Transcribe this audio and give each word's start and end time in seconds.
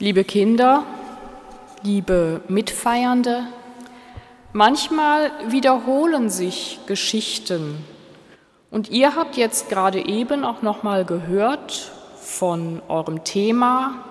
Liebe 0.00 0.22
Kinder, 0.22 0.84
liebe 1.82 2.40
Mitfeiernde, 2.46 3.48
manchmal 4.52 5.32
wiederholen 5.48 6.30
sich 6.30 6.78
Geschichten 6.86 7.84
und 8.70 8.90
ihr 8.90 9.16
habt 9.16 9.36
jetzt 9.36 9.68
gerade 9.68 10.06
eben 10.06 10.44
auch 10.44 10.62
noch 10.62 10.84
mal 10.84 11.04
gehört 11.04 11.90
von 12.20 12.80
eurem 12.86 13.24
Thema 13.24 14.04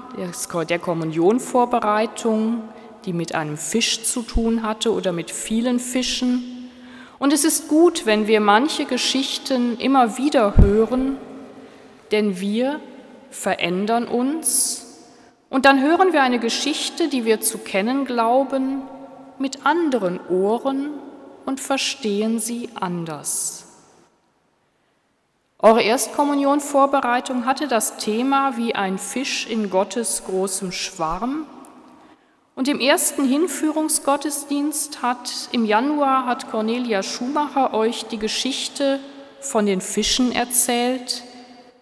der 0.70 0.80
Kommunionvorbereitung, 0.80 2.64
die 3.06 3.14
mit 3.14 3.34
einem 3.34 3.56
Fisch 3.56 4.04
zu 4.04 4.24
tun 4.24 4.64
hatte 4.64 4.92
oder 4.92 5.14
mit 5.14 5.32
vielen 5.32 5.80
Fischen. 5.80 6.70
Und 7.18 7.32
es 7.32 7.46
ist 7.46 7.70
gut, 7.70 8.06
wenn 8.06 8.28
wir 8.28 8.42
manche 8.42 8.84
Geschichten 8.84 9.78
immer 9.78 10.18
wieder 10.18 10.58
hören, 10.58 11.16
denn 12.12 12.42
wir 12.42 12.82
verändern 13.30 14.06
uns 14.06 14.87
und 15.50 15.66
dann 15.66 15.82
hören 15.82 16.14
wir 16.14 16.22
eine 16.22 16.40
Geschichte, 16.40 17.08
die 17.08 17.26
wir 17.26 17.42
zu 17.42 17.58
kennen 17.58 18.06
glauben, 18.06 18.82
mit 19.40 19.66
anderen 19.66 20.20
Ohren 20.30 20.90
und 21.46 21.60
verstehen 21.60 22.40
sie 22.40 22.70
anders. 22.76 23.68
Eure 25.60 25.82
Erstkommunionvorbereitung 25.82 27.46
hatte 27.46 27.68
das 27.68 27.98
Thema 27.98 28.58
wie 28.58 28.76
ein 28.76 29.00
Fisch 29.00 29.48
in 29.48 29.70
Gottes 29.70 30.24
großem 30.26 30.72
Schwarm. 30.72 31.48
Und 32.54 32.68
im 32.68 32.80
ersten 32.80 33.28
Hinführungsgottesdienst 33.28 35.02
hat 35.02 35.50
im 35.52 35.66
Januar 35.66 36.26
hat 36.26 36.52
Cornelia 36.52 37.02
Schumacher 37.02 37.74
euch 37.74 38.06
die 38.06 38.20
Geschichte 38.20 39.00
von 39.40 39.66
den 39.66 39.82
Fischen 39.82 40.32
erzählt, 40.32 41.24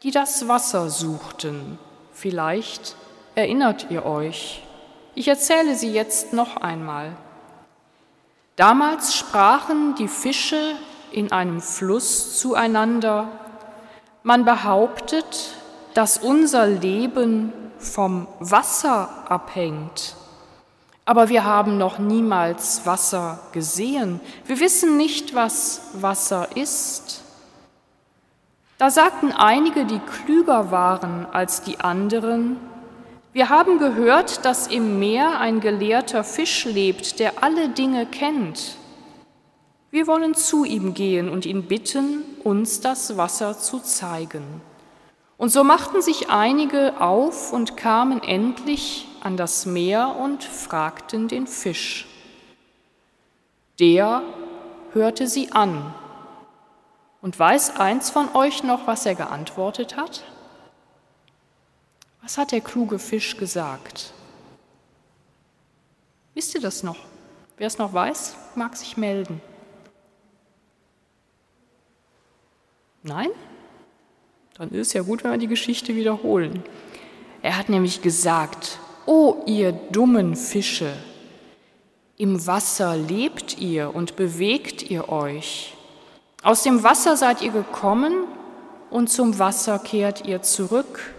die 0.03 0.11
das 0.11 0.47
Wasser 0.47 0.89
suchten. 0.89 1.77
Vielleicht 2.13 2.95
erinnert 3.35 3.87
ihr 3.89 4.05
euch. 4.05 4.63
Ich 5.13 5.27
erzähle 5.27 5.75
sie 5.75 5.91
jetzt 5.91 6.33
noch 6.33 6.57
einmal. 6.57 7.11
Damals 8.55 9.15
sprachen 9.15 9.95
die 9.95 10.07
Fische 10.07 10.75
in 11.11 11.31
einem 11.31 11.61
Fluss 11.61 12.39
zueinander, 12.39 13.27
man 14.23 14.43
behauptet, 14.43 15.55
dass 15.93 16.17
unser 16.17 16.65
Leben 16.65 17.53
vom 17.77 18.27
Wasser 18.39 19.09
abhängt. 19.29 20.15
Aber 21.05 21.29
wir 21.29 21.43
haben 21.43 21.77
noch 21.77 21.99
niemals 21.99 22.85
Wasser 22.85 23.39
gesehen. 23.51 24.19
Wir 24.45 24.59
wissen 24.59 24.97
nicht, 24.97 25.35
was 25.35 25.81
Wasser 25.93 26.47
ist. 26.55 27.23
Da 28.77 28.89
sagten 28.89 29.31
einige, 29.31 29.85
die 29.85 29.99
klüger 29.99 30.71
waren 30.71 31.27
als 31.31 31.61
die 31.61 31.79
anderen, 31.79 32.57
wir 33.35 33.49
haben 33.49 33.79
gehört, 33.79 34.45
dass 34.45 34.67
im 34.67 34.97
Meer 34.97 35.41
ein 35.41 35.59
gelehrter 35.59 36.23
Fisch 36.23 36.63
lebt, 36.63 37.19
der 37.19 37.43
alle 37.43 37.67
Dinge 37.67 38.05
kennt. 38.05 38.77
Wir 39.91 40.07
wollen 40.07 40.35
zu 40.35 40.63
ihm 40.63 40.93
gehen 40.93 41.27
und 41.27 41.45
ihn 41.45 41.63
bitten, 41.63 42.23
uns 42.45 42.79
das 42.79 43.17
Wasser 43.17 43.59
zu 43.59 43.81
zeigen. 43.81 44.61
Und 45.35 45.49
so 45.49 45.65
machten 45.65 46.01
sich 46.01 46.29
einige 46.29 47.01
auf 47.01 47.51
und 47.51 47.75
kamen 47.75 48.23
endlich 48.23 49.05
an 49.19 49.35
das 49.35 49.65
Meer 49.65 50.15
und 50.17 50.41
fragten 50.41 51.27
den 51.27 51.45
Fisch. 51.45 52.07
Der 53.81 54.21
hörte 54.93 55.27
sie 55.27 55.51
an. 55.51 55.93
Und 57.21 57.37
weiß 57.37 57.81
eins 57.81 58.09
von 58.09 58.33
euch 58.33 58.63
noch, 58.63 58.87
was 58.87 59.05
er 59.05 59.15
geantwortet 59.15 59.97
hat? 59.97 60.23
Was 62.25 62.39
hat 62.39 62.51
der 62.51 62.61
kluge 62.61 62.97
Fisch 62.97 63.37
gesagt? 63.37 64.11
Wisst 66.33 66.55
ihr 66.55 66.61
das 66.61 66.81
noch? 66.81 66.97
Wer 67.55 67.67
es 67.67 67.77
noch 67.77 67.93
weiß, 67.93 68.35
mag 68.55 68.75
sich 68.75 68.97
melden. 68.97 69.41
Nein? 73.03 73.29
Dann 74.55 74.71
ist 74.71 74.87
es 74.87 74.93
ja 74.93 75.03
gut, 75.03 75.23
wenn 75.23 75.33
wir 75.33 75.37
die 75.37 75.47
Geschichte 75.47 75.95
wiederholen. 75.95 76.63
Er 77.43 77.59
hat 77.59 77.69
nämlich 77.69 78.01
gesagt, 78.01 78.79
O 79.05 79.43
ihr 79.45 79.71
dummen 79.71 80.35
Fische, 80.35 80.97
im 82.17 82.47
Wasser 82.47 82.97
lebt 82.97 83.59
ihr 83.59 83.93
und 83.93 84.15
bewegt 84.15 84.81
ihr 84.81 85.09
euch. 85.09 85.75
Aus 86.41 86.63
dem 86.63 86.81
Wasser 86.81 87.17
seid 87.17 87.43
ihr 87.43 87.51
gekommen 87.51 88.23
und 88.89 89.11
zum 89.11 89.37
Wasser 89.37 89.77
kehrt 89.77 90.25
ihr 90.25 90.41
zurück. 90.41 91.14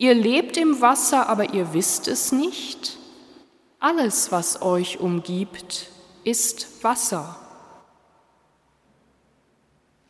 Ihr 0.00 0.14
lebt 0.14 0.56
im 0.56 0.80
Wasser, 0.80 1.28
aber 1.28 1.52
ihr 1.52 1.74
wisst 1.74 2.08
es 2.08 2.32
nicht. 2.32 2.96
Alles, 3.80 4.32
was 4.32 4.62
euch 4.62 4.98
umgibt, 4.98 5.88
ist 6.24 6.82
Wasser. 6.82 7.36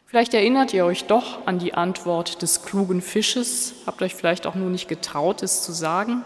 Vielleicht 0.07 0.33
erinnert 0.33 0.73
ihr 0.73 0.85
euch 0.85 1.07
doch 1.07 1.45
an 1.45 1.59
die 1.59 1.75
Antwort 1.75 2.41
des 2.41 2.63
klugen 2.63 3.03
Fisches, 3.03 3.75
habt 3.85 4.01
euch 4.01 4.15
vielleicht 4.15 4.47
auch 4.47 4.55
nur 4.55 4.71
nicht 4.71 4.87
getraut, 4.87 5.43
es 5.43 5.63
zu 5.63 5.73
sagen. 5.73 6.25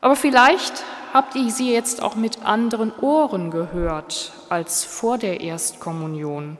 Aber 0.00 0.16
vielleicht 0.16 0.82
habt 1.12 1.36
ihr 1.36 1.52
sie 1.52 1.72
jetzt 1.72 2.02
auch 2.02 2.16
mit 2.16 2.44
anderen 2.44 2.92
Ohren 2.98 3.52
gehört 3.52 4.32
als 4.48 4.82
vor 4.82 5.16
der 5.16 5.42
Erstkommunion. 5.42 6.58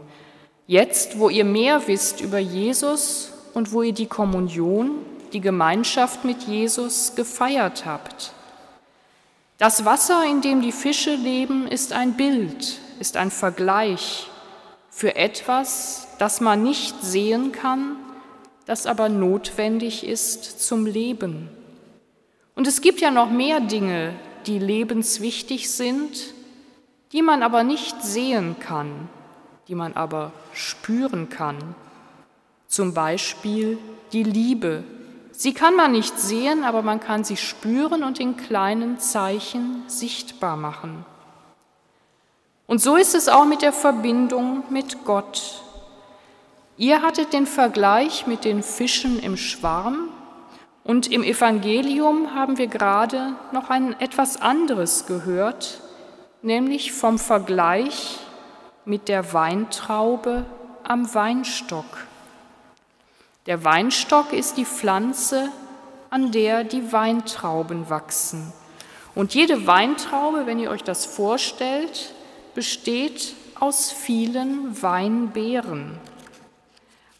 Jetzt, 0.68 1.18
wo 1.18 1.28
ihr 1.28 1.44
mehr 1.44 1.88
wisst 1.88 2.20
über 2.20 2.38
Jesus 2.38 3.32
und 3.52 3.72
wo 3.72 3.82
ihr 3.82 3.92
die 3.92 4.06
Kommunion 4.06 5.00
die 5.34 5.40
Gemeinschaft 5.40 6.24
mit 6.24 6.44
Jesus 6.44 7.14
gefeiert 7.16 7.84
habt. 7.84 8.32
Das 9.58 9.84
Wasser, 9.84 10.24
in 10.24 10.40
dem 10.40 10.62
die 10.62 10.72
Fische 10.72 11.14
leben, 11.14 11.66
ist 11.66 11.92
ein 11.92 12.14
Bild, 12.14 12.78
ist 13.00 13.16
ein 13.16 13.30
Vergleich 13.30 14.28
für 14.90 15.16
etwas, 15.16 16.06
das 16.18 16.40
man 16.40 16.62
nicht 16.62 17.02
sehen 17.02 17.50
kann, 17.50 17.96
das 18.64 18.86
aber 18.86 19.08
notwendig 19.08 20.06
ist 20.06 20.66
zum 20.66 20.86
Leben. 20.86 21.48
Und 22.54 22.68
es 22.68 22.80
gibt 22.80 23.00
ja 23.00 23.10
noch 23.10 23.30
mehr 23.30 23.60
Dinge, 23.60 24.14
die 24.46 24.60
lebenswichtig 24.60 25.68
sind, 25.70 26.32
die 27.12 27.22
man 27.22 27.42
aber 27.42 27.64
nicht 27.64 28.02
sehen 28.02 28.56
kann, 28.60 29.08
die 29.66 29.74
man 29.74 29.94
aber 29.94 30.32
spüren 30.52 31.28
kann. 31.28 31.74
Zum 32.68 32.94
Beispiel 32.94 33.78
die 34.12 34.22
Liebe, 34.22 34.84
Sie 35.36 35.52
kann 35.52 35.74
man 35.74 35.90
nicht 35.90 36.16
sehen, 36.20 36.62
aber 36.62 36.82
man 36.82 37.00
kann 37.00 37.24
sie 37.24 37.36
spüren 37.36 38.04
und 38.04 38.20
in 38.20 38.36
kleinen 38.36 39.00
Zeichen 39.00 39.82
sichtbar 39.88 40.56
machen. 40.56 41.04
Und 42.68 42.80
so 42.80 42.94
ist 42.94 43.16
es 43.16 43.28
auch 43.28 43.44
mit 43.44 43.60
der 43.60 43.72
Verbindung 43.72 44.62
mit 44.70 45.04
Gott. 45.04 45.60
Ihr 46.76 47.02
hattet 47.02 47.32
den 47.32 47.46
Vergleich 47.46 48.28
mit 48.28 48.44
den 48.44 48.62
Fischen 48.62 49.18
im 49.18 49.36
Schwarm 49.36 50.08
und 50.84 51.10
im 51.10 51.24
Evangelium 51.24 52.34
haben 52.34 52.56
wir 52.56 52.68
gerade 52.68 53.34
noch 53.50 53.70
ein 53.70 53.98
etwas 54.00 54.40
anderes 54.40 55.06
gehört, 55.06 55.80
nämlich 56.42 56.92
vom 56.92 57.18
Vergleich 57.18 58.18
mit 58.84 59.08
der 59.08 59.32
Weintraube 59.32 60.46
am 60.84 61.12
Weinstock. 61.12 62.06
Der 63.46 63.62
Weinstock 63.62 64.32
ist 64.32 64.56
die 64.56 64.64
Pflanze, 64.64 65.50
an 66.08 66.32
der 66.32 66.64
die 66.64 66.92
Weintrauben 66.92 67.90
wachsen. 67.90 68.52
Und 69.14 69.34
jede 69.34 69.66
Weintraube, 69.66 70.46
wenn 70.46 70.58
ihr 70.58 70.70
euch 70.70 70.82
das 70.82 71.04
vorstellt, 71.04 72.14
besteht 72.54 73.34
aus 73.60 73.92
vielen 73.92 74.80
Weinbeeren. 74.82 75.98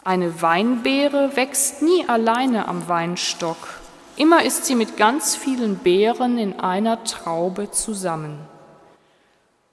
Eine 0.02 0.40
Weinbeere 0.40 1.36
wächst 1.36 1.82
nie 1.82 2.08
alleine 2.08 2.68
am 2.68 2.88
Weinstock. 2.88 3.56
Immer 4.16 4.44
ist 4.44 4.64
sie 4.64 4.76
mit 4.76 4.96
ganz 4.96 5.36
vielen 5.36 5.76
Beeren 5.76 6.38
in 6.38 6.58
einer 6.58 7.04
Traube 7.04 7.70
zusammen. 7.70 8.38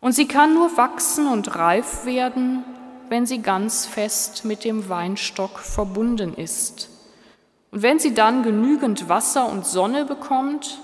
Und 0.01 0.13
sie 0.13 0.27
kann 0.27 0.53
nur 0.53 0.75
wachsen 0.75 1.27
und 1.27 1.55
reif 1.55 2.05
werden, 2.05 2.65
wenn 3.11 3.25
sie 3.25 3.41
ganz 3.41 3.85
fest 3.85 4.45
mit 4.45 4.63
dem 4.63 4.87
Weinstock 4.87 5.59
verbunden 5.59 6.33
ist. 6.33 6.87
Und 7.69 7.81
wenn 7.81 7.99
sie 7.99 8.13
dann 8.13 8.41
genügend 8.41 9.09
Wasser 9.09 9.49
und 9.49 9.65
Sonne 9.65 10.05
bekommt, 10.05 10.79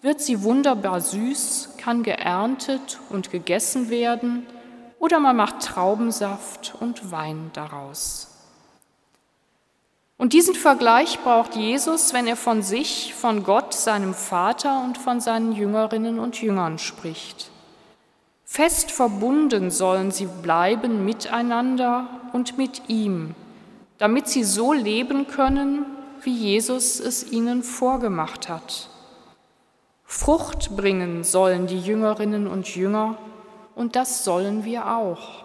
wird 0.00 0.20
sie 0.20 0.44
wunderbar 0.44 1.00
süß, 1.00 1.70
kann 1.76 2.04
geerntet 2.04 3.00
und 3.10 3.32
gegessen 3.32 3.90
werden 3.90 4.46
oder 5.00 5.18
man 5.18 5.34
macht 5.34 5.60
Traubensaft 5.60 6.76
und 6.78 7.10
Wein 7.10 7.50
daraus. 7.52 8.28
Und 10.18 10.34
diesen 10.34 10.54
Vergleich 10.54 11.18
braucht 11.18 11.56
Jesus, 11.56 12.12
wenn 12.12 12.28
er 12.28 12.36
von 12.36 12.62
sich, 12.62 13.12
von 13.12 13.42
Gott, 13.42 13.74
seinem 13.74 14.14
Vater 14.14 14.84
und 14.84 14.98
von 14.98 15.20
seinen 15.20 15.50
Jüngerinnen 15.50 16.20
und 16.20 16.40
Jüngern 16.40 16.78
spricht. 16.78 17.50
Fest 18.48 18.92
verbunden 18.92 19.72
sollen 19.72 20.12
sie 20.12 20.26
bleiben 20.26 21.04
miteinander 21.04 22.08
und 22.32 22.56
mit 22.56 22.88
ihm, 22.88 23.34
damit 23.98 24.28
sie 24.28 24.44
so 24.44 24.72
leben 24.72 25.26
können, 25.26 25.84
wie 26.22 26.32
Jesus 26.32 27.00
es 27.00 27.32
ihnen 27.32 27.64
vorgemacht 27.64 28.48
hat. 28.48 28.88
Frucht 30.04 30.76
bringen 30.76 31.24
sollen 31.24 31.66
die 31.66 31.80
Jüngerinnen 31.80 32.46
und 32.46 32.74
Jünger 32.74 33.18
und 33.74 33.96
das 33.96 34.24
sollen 34.24 34.64
wir 34.64 34.96
auch. 34.96 35.44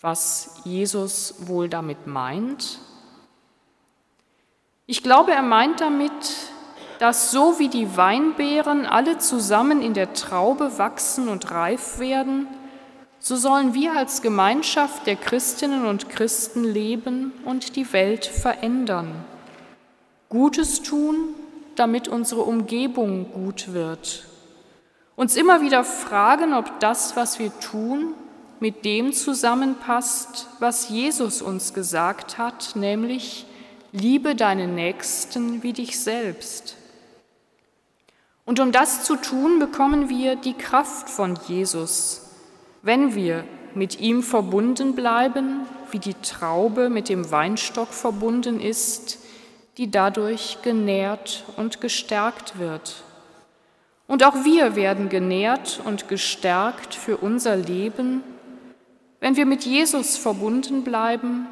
Was 0.00 0.60
Jesus 0.64 1.34
wohl 1.48 1.68
damit 1.68 2.06
meint? 2.06 2.78
Ich 4.86 5.02
glaube, 5.02 5.32
er 5.32 5.42
meint 5.42 5.80
damit, 5.80 6.51
dass 7.02 7.32
so 7.32 7.58
wie 7.58 7.66
die 7.66 7.96
Weinbeeren 7.96 8.86
alle 8.86 9.18
zusammen 9.18 9.82
in 9.82 9.92
der 9.92 10.12
Traube 10.12 10.78
wachsen 10.78 11.26
und 11.26 11.50
reif 11.50 11.98
werden, 11.98 12.46
so 13.18 13.34
sollen 13.34 13.74
wir 13.74 13.96
als 13.96 14.22
Gemeinschaft 14.22 15.08
der 15.08 15.16
Christinnen 15.16 15.84
und 15.84 16.10
Christen 16.10 16.62
leben 16.62 17.32
und 17.44 17.74
die 17.74 17.92
Welt 17.92 18.24
verändern. 18.24 19.12
Gutes 20.28 20.84
tun, 20.84 21.34
damit 21.74 22.06
unsere 22.06 22.42
Umgebung 22.42 23.32
gut 23.32 23.72
wird. 23.72 24.28
Uns 25.16 25.34
immer 25.34 25.60
wieder 25.60 25.82
fragen, 25.82 26.54
ob 26.54 26.78
das, 26.78 27.16
was 27.16 27.40
wir 27.40 27.50
tun, 27.58 28.14
mit 28.60 28.84
dem 28.84 29.12
zusammenpasst, 29.12 30.46
was 30.60 30.88
Jesus 30.88 31.42
uns 31.42 31.74
gesagt 31.74 32.38
hat, 32.38 32.76
nämlich 32.76 33.44
liebe 33.90 34.36
deinen 34.36 34.76
Nächsten 34.76 35.64
wie 35.64 35.72
dich 35.72 35.98
selbst. 35.98 36.76
Und 38.52 38.60
um 38.60 38.70
das 38.70 39.04
zu 39.04 39.16
tun, 39.16 39.58
bekommen 39.60 40.10
wir 40.10 40.36
die 40.36 40.52
Kraft 40.52 41.08
von 41.08 41.38
Jesus, 41.48 42.20
wenn 42.82 43.14
wir 43.14 43.44
mit 43.74 43.98
ihm 43.98 44.22
verbunden 44.22 44.94
bleiben, 44.94 45.60
wie 45.90 45.98
die 45.98 46.12
Traube 46.12 46.90
mit 46.90 47.08
dem 47.08 47.30
Weinstock 47.30 47.88
verbunden 47.94 48.60
ist, 48.60 49.20
die 49.78 49.90
dadurch 49.90 50.58
genährt 50.60 51.44
und 51.56 51.80
gestärkt 51.80 52.58
wird. 52.58 53.04
Und 54.06 54.22
auch 54.22 54.44
wir 54.44 54.76
werden 54.76 55.08
genährt 55.08 55.80
und 55.86 56.08
gestärkt 56.10 56.94
für 56.94 57.16
unser 57.16 57.56
Leben, 57.56 58.22
wenn 59.20 59.34
wir 59.34 59.46
mit 59.46 59.64
Jesus 59.64 60.18
verbunden 60.18 60.84
bleiben 60.84 61.46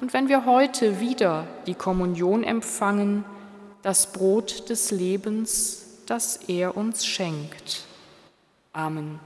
und 0.00 0.12
wenn 0.12 0.28
wir 0.28 0.46
heute 0.46 1.00
wieder 1.00 1.48
die 1.66 1.74
Kommunion 1.74 2.44
empfangen, 2.44 3.24
das 3.82 4.12
Brot 4.12 4.70
des 4.70 4.92
Lebens, 4.92 5.85
das 6.10 6.36
er 6.48 6.76
uns 6.76 7.04
schenkt. 7.06 7.84
Amen. 8.72 9.20